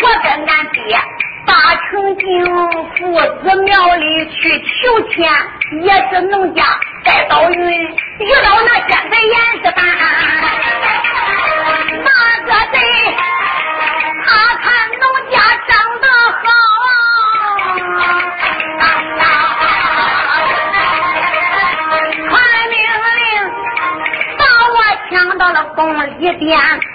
[0.00, 0.78] 我跟俺爹
[1.46, 2.22] 打成经
[2.96, 2.98] 父
[3.42, 5.14] 子庙里去求签，
[5.82, 6.62] 也是农家
[7.04, 7.56] 在倒运，
[8.18, 9.76] 遇到那奸贼严世蕃，
[12.02, 12.08] 那
[12.46, 12.76] 个贼。
[14.26, 14.64] 他看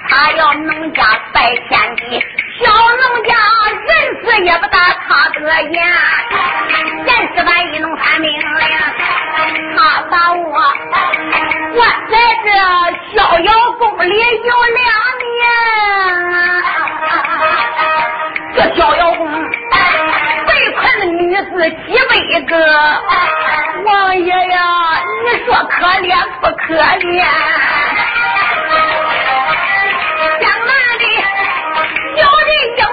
[0.09, 2.23] 他要农家拜天地，
[2.59, 3.33] 小农家
[3.87, 3.89] 人
[4.21, 4.77] 死也不打
[5.07, 5.73] 他的眼。
[7.05, 8.43] 严世蕃一弄传命令，
[9.75, 10.51] 他把我
[11.73, 11.79] 关
[12.09, 12.47] 在这
[13.15, 14.11] 逍遥宫里
[14.43, 14.85] 有两
[15.29, 15.37] 年。
[18.55, 19.21] 这逍遥宫
[20.45, 21.49] 被困的女子
[21.87, 22.51] 几百个，
[23.85, 24.57] 王爷呀，
[25.25, 26.07] 你说可怜
[26.41, 27.25] 不可怜？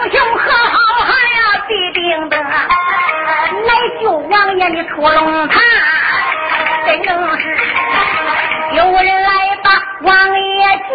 [0.07, 5.61] 英雄和好汉呀，必定的来救王爷的出龙潭，
[6.87, 7.59] 真正是
[8.77, 9.71] 有人来把
[10.03, 10.95] 王爷救。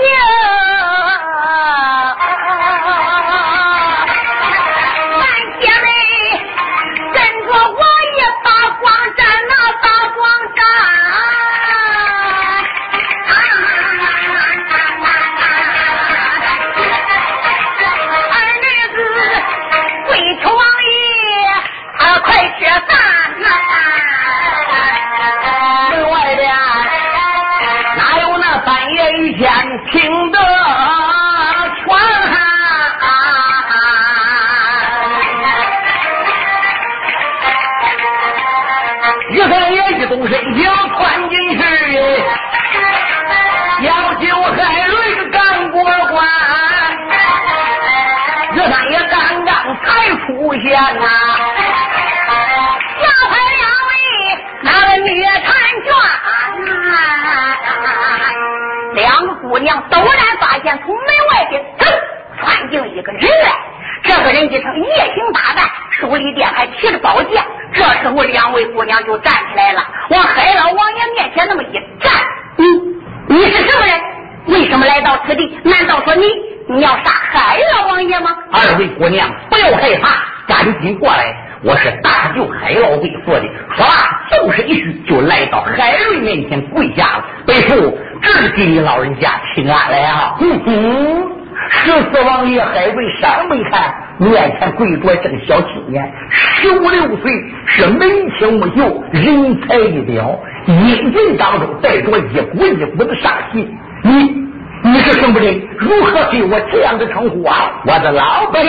[93.53, 97.31] 你看，面前跪着这个小青年，十五六岁，
[97.65, 98.05] 是眉
[98.39, 103.67] 清目秀，人才一表，英俊当中带着一股一股的杀气。
[104.03, 104.41] 你。
[104.83, 105.61] 你是什么人？
[105.77, 107.71] 如何对我这样的称呼啊？
[107.85, 108.59] 我的老辈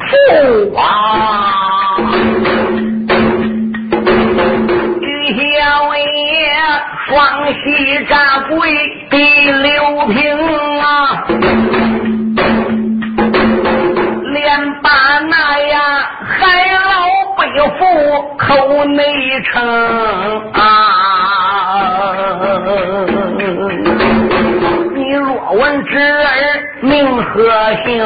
[0.00, 0.82] 父啊！
[5.02, 6.02] 于小爷
[7.06, 7.12] 双
[7.52, 8.56] 膝扎跪
[9.10, 9.18] 第
[9.50, 11.26] 六平啊，
[14.50, 14.90] 先把
[15.28, 15.78] 那呀
[16.26, 16.34] 海
[16.74, 16.82] 老
[17.36, 17.40] 背
[17.78, 17.80] 负
[18.36, 19.54] 口内称
[20.54, 20.58] 啊。
[24.96, 26.26] 你若问侄儿
[26.80, 27.32] 名何
[27.84, 28.04] 姓？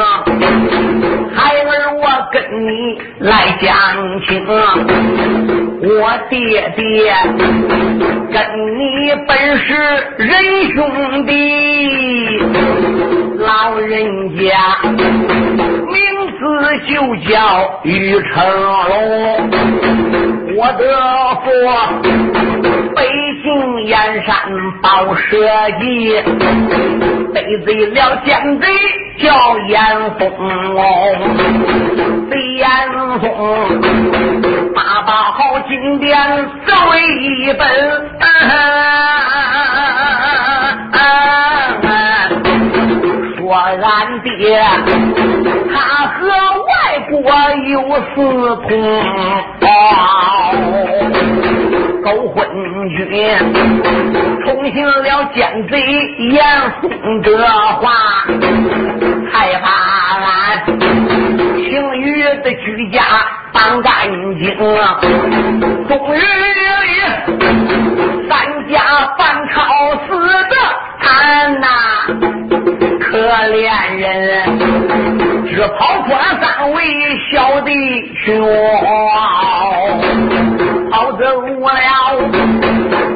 [1.34, 2.36] 孩儿我跟
[2.68, 3.30] 你来
[3.62, 3.74] 讲
[4.26, 4.46] 清，
[5.80, 7.16] 我爹爹
[8.30, 8.36] 跟
[8.78, 8.82] 你
[9.26, 9.66] 本是
[10.18, 10.28] 仁
[10.74, 11.30] 兄弟，
[13.38, 14.44] 老人家
[15.94, 16.02] 名
[16.38, 16.42] 字
[16.88, 16.92] 就
[17.30, 18.34] 叫于成
[18.88, 18.92] 龙，
[20.56, 20.82] 我的
[21.44, 21.46] 父
[22.96, 22.98] 北
[23.44, 23.46] 京
[23.84, 24.34] 燕山
[24.82, 25.38] 报社
[25.78, 26.20] 稷，
[27.32, 28.66] 得罪了奸贼
[29.20, 29.24] 叫
[29.68, 29.78] 严
[30.18, 30.20] 嵩，
[32.28, 32.68] 贼严
[33.20, 33.22] 嵩
[34.74, 35.38] 八把好
[35.68, 36.18] 经典
[36.66, 36.92] 作为
[37.22, 37.62] 一本。
[43.54, 44.60] 俺爹，
[45.72, 45.74] 他
[46.06, 46.18] 和
[46.64, 46.70] 外
[47.10, 47.14] 国
[47.68, 47.72] 有
[48.14, 48.16] 私
[48.62, 48.68] 通，
[52.02, 52.36] 勾婚
[52.90, 52.98] 君
[54.44, 55.72] 重行了奸贼
[56.30, 56.34] 严
[56.80, 56.82] 嵩
[57.22, 57.82] 这话，
[59.32, 59.66] 才把
[60.20, 60.26] 俺
[61.56, 61.64] 姓
[61.96, 63.00] 于的居家
[63.52, 63.92] 当干
[64.38, 64.44] 净，
[65.88, 66.18] 终于
[68.28, 68.32] 三
[68.68, 68.74] 家
[69.16, 69.54] 反朝
[70.06, 70.54] 死的
[71.00, 71.66] 惨呐。
[73.26, 74.04] 可怜人，
[75.48, 76.76] 只跑出了三位
[77.32, 77.72] 小弟
[78.22, 78.46] 兄，
[80.90, 81.64] 跑走了我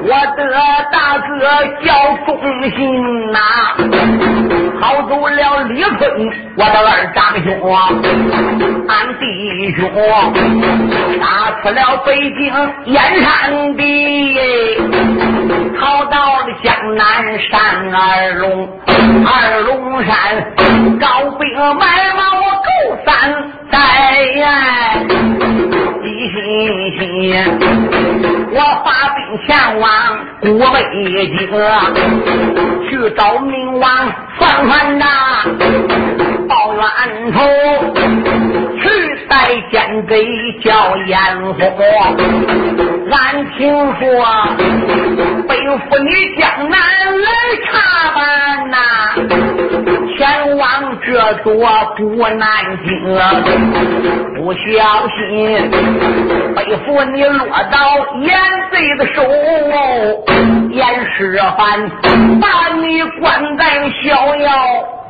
[0.09, 0.41] 我的
[0.91, 1.31] 大哥
[1.85, 1.93] 叫
[2.25, 2.29] 忠
[2.71, 2.77] 信
[3.31, 3.37] 呐，
[4.81, 6.01] 逃走了李坤，
[6.57, 7.77] 我的二长兄啊，
[8.89, 9.23] 俺弟
[9.77, 9.79] 兄
[11.21, 11.25] 打
[11.61, 12.41] 出了北京
[12.87, 13.81] 燕山地，
[15.79, 18.69] 逃到了江南山二龙，
[19.27, 19.79] 二龙。
[19.99, 20.15] 山
[21.01, 21.07] 高
[21.41, 21.43] 兵
[21.77, 21.83] 埋
[22.15, 22.69] 马我够
[23.05, 23.11] 三
[23.69, 23.77] 代，
[24.23, 24.37] 一
[26.19, 26.35] 心
[26.99, 27.01] 心
[28.51, 29.49] 我发兵前
[29.79, 29.87] 往
[30.41, 31.47] 古北京，
[32.89, 33.87] 去找明王
[34.39, 35.05] 算算呐，
[36.49, 36.83] 报冤
[37.33, 37.37] 仇，
[38.81, 38.85] 去
[39.29, 39.35] 带
[39.71, 40.27] 奸贼
[40.63, 41.19] 叫严
[41.59, 41.61] 嵩。
[43.11, 43.59] 俺听
[43.99, 44.05] 说
[45.49, 46.11] 北府你
[46.41, 46.79] 江南
[47.23, 47.27] 来
[47.67, 47.71] 查
[48.15, 48.19] 办
[48.71, 48.77] 呐。
[50.17, 50.65] 前往
[51.01, 51.07] 这
[51.45, 51.49] 座
[51.97, 52.47] 古南
[52.85, 52.89] 京，
[54.35, 54.59] 不小
[55.09, 55.71] 心
[56.55, 57.77] 背负你落到
[58.21, 58.29] 严
[58.73, 59.17] 贼的手，
[60.71, 60.79] 严
[61.17, 61.41] 世蕃
[62.41, 63.63] 把你关在
[64.03, 64.51] 逍遥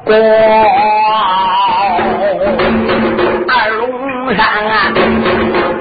[0.05, 0.15] 宫。
[4.35, 4.93] 山啊，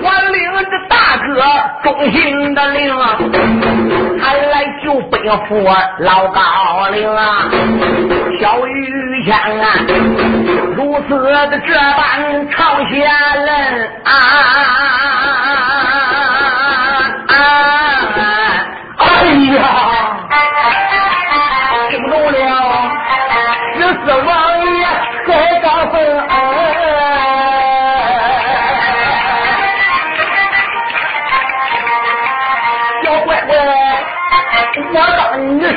[0.01, 0.37] 我领
[0.69, 1.27] 着大哥
[1.83, 2.95] 忠心的令，
[4.19, 5.67] 还来救北府
[5.99, 7.49] 老高陵啊！
[8.39, 9.65] 小玉香啊，
[10.75, 12.99] 如此的这般朝鲜
[13.45, 14.11] 人啊！
[17.27, 17.35] 哎
[19.55, 19.59] 呀，
[21.89, 22.35] 听懂了，
[23.75, 24.27] 十四王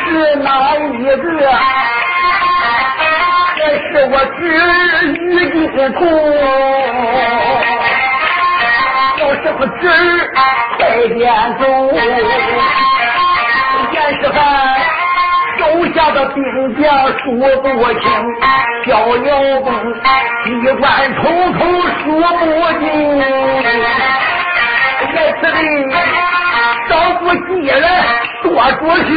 [0.05, 1.15] 是哪一个？
[3.57, 4.41] 这是我侄
[5.13, 5.15] 于
[5.51, 5.55] 金
[5.93, 5.99] 童，
[9.19, 9.83] 要什么侄
[10.77, 11.21] 快点
[11.59, 11.63] 走。
[13.93, 14.35] 严世蕃
[15.59, 15.61] 手
[15.95, 16.37] 下的兵
[16.81, 16.85] 将
[17.19, 17.23] 数
[17.63, 17.65] 不
[18.01, 18.03] 清，
[18.87, 18.89] 逍
[19.19, 19.29] 遥
[19.61, 19.67] 宫
[20.45, 20.47] 机
[20.79, 20.83] 关
[21.17, 21.23] 重
[21.59, 21.61] 重
[21.99, 22.03] 数
[22.39, 22.41] 不
[22.79, 22.83] 尽。
[25.13, 25.59] 在此地
[27.01, 27.83] 少不记人，
[28.43, 29.09] 多主兄。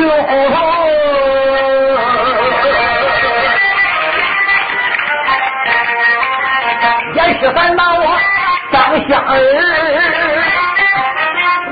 [7.14, 8.18] 严世蕃把我
[8.72, 8.76] 当
[9.10, 9.32] 小儿，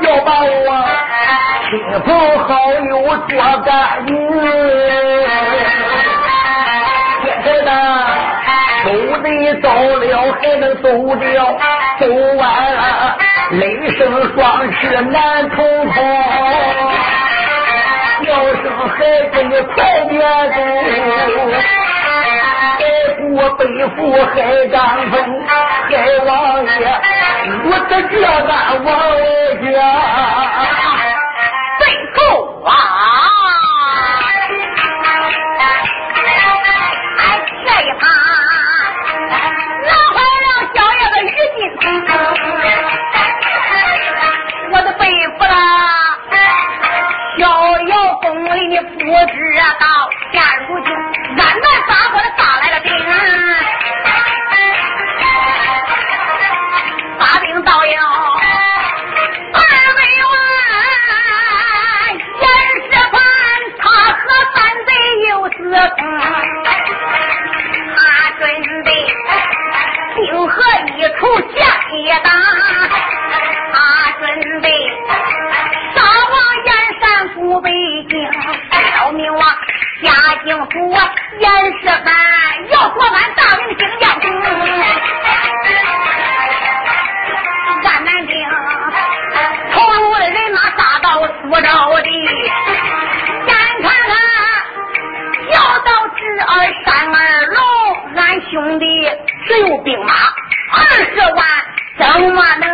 [0.01, 0.85] 要把我
[1.69, 2.07] 亲朋
[2.39, 2.91] 好友
[3.29, 3.31] 捉
[3.63, 4.11] 干净。
[9.31, 10.03] 你走了，
[10.39, 11.57] 还能走掉，
[11.99, 12.05] 走
[12.37, 12.41] 完
[12.73, 13.17] 了
[13.51, 13.99] 雷声
[14.33, 15.57] 双翅难通
[15.89, 15.93] 通。
[18.23, 18.27] 叫
[18.61, 18.95] 声孩
[19.31, 19.75] 子你快
[20.09, 20.21] 点
[20.51, 20.55] 走。
[23.33, 23.63] 我背
[23.95, 24.35] 负海
[24.67, 24.77] 张
[25.09, 25.13] 峰，
[25.47, 25.89] 海
[26.25, 26.29] 王
[26.65, 26.83] 爷，
[27.63, 28.51] 我的这俺
[28.83, 28.87] 王
[29.71, 29.73] 家
[31.79, 31.81] 背
[32.13, 32.19] 负
[32.65, 32.69] 啊！
[48.71, 49.03] 你不知
[49.81, 49.85] 道
[50.31, 52.89] 现如今俺们把我的打来的兵
[57.19, 57.91] 发兵到了
[59.51, 59.99] 二百
[60.29, 60.39] 万
[62.39, 62.47] 人
[62.87, 62.95] 是
[63.77, 64.19] 他喝
[64.55, 64.89] 三杯
[65.27, 65.99] 又四杯
[67.97, 67.99] 他
[68.39, 68.41] 准
[68.85, 68.87] 备
[70.15, 70.55] 兵合
[70.95, 71.19] 一处
[71.53, 71.59] 降
[71.91, 72.31] 一打
[80.43, 80.91] 京府
[81.39, 82.11] 严世蕃
[82.71, 84.25] 要过俺大明京江东，
[87.83, 88.33] 俺南京
[89.71, 92.09] 投入的人马杀到苏州地，
[93.45, 94.11] 眼看看
[95.51, 96.49] 要到十二
[96.85, 97.57] 山二龙，
[98.15, 98.85] 俺兄弟
[99.47, 100.13] 只有兵马
[100.73, 100.79] 二
[101.13, 101.45] 十万，
[101.99, 102.65] 怎么能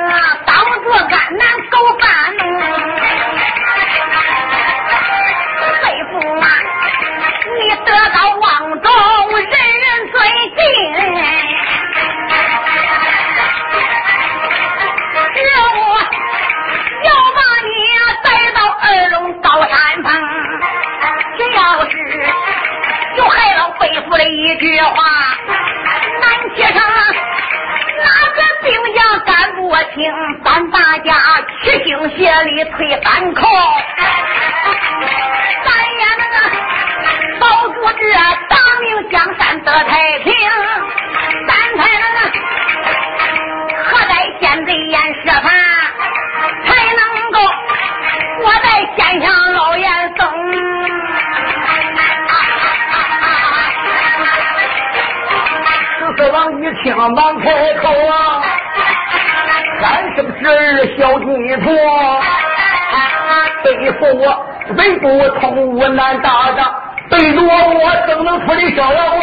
[64.67, 65.07] 负我北部
[65.39, 66.73] 通无难大仗。
[67.09, 69.19] 背着我怎能出的小老虎？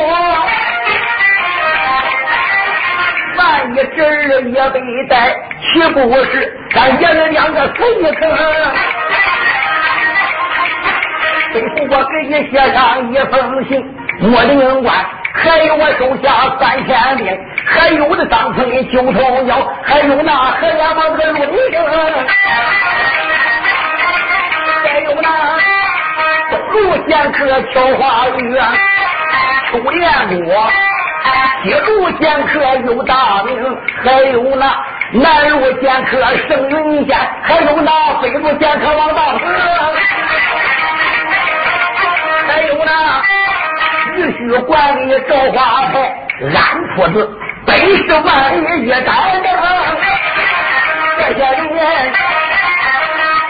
[3.36, 4.80] 万一侄儿也被
[5.11, 6.30] 带，岂不是
[6.74, 8.30] 咱爷儿两个死一坑？
[11.53, 13.84] 吩咐我给你写上一封信，
[14.20, 14.95] 莫领官，
[15.34, 21.78] 还有我手下三千兵，还有的张飞九头鸟，还有那河连王的陆林
[27.07, 28.59] 剑客挑花玉，
[29.70, 30.02] 出连
[30.44, 30.55] 国；
[31.62, 34.74] 西路剑客有大名，还有那
[35.12, 39.44] 南路剑客盛云仙，还有那北路剑客王道士，
[42.48, 43.22] 还有那
[44.16, 45.94] 玉虚管理赵花牌，
[46.55, 46.57] 安
[46.94, 49.48] 铺子百十万里一单的，
[51.18, 52.12] 这些人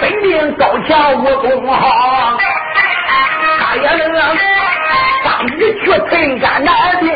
[0.00, 2.38] 本领高强，武功好。
[3.76, 4.36] 也能
[5.24, 6.70] 当日去推干南
[7.00, 7.08] 兵，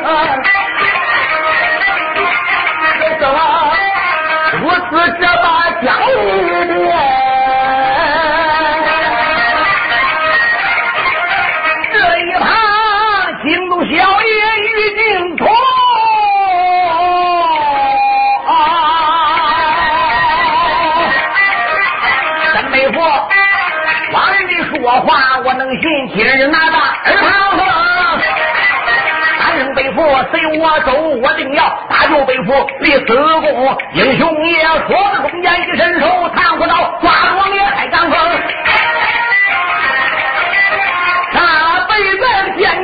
[3.00, 3.38] 为什么
[4.60, 4.90] 如此
[5.20, 5.46] 这般
[5.84, 5.86] 讲。
[25.00, 27.62] 话我能信，今日拿大二堂子，
[29.38, 30.92] 三生北府随我走，
[31.22, 33.06] 我定要打救北府立死
[33.40, 33.78] 功。
[33.94, 38.18] 英雄爷说着中间一伸手，探虎刀抓住烈海当风
[41.32, 41.40] 那
[41.86, 42.77] 北门见。